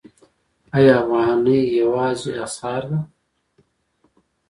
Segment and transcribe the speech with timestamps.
[0.75, 2.99] آیا افغانۍ یوازینۍ اسعار ده؟